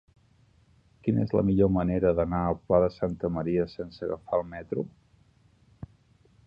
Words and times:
Quina 1.07 1.25
és 1.25 1.33
la 1.39 1.43
millor 1.49 1.69
manera 1.75 2.13
d'anar 2.21 2.39
al 2.47 2.57
Pla 2.69 2.81
de 2.85 2.89
Santa 2.97 3.33
Maria 3.37 3.67
sense 3.75 4.05
agafar 4.09 4.41
el 4.43 4.49
metro? 4.55 4.87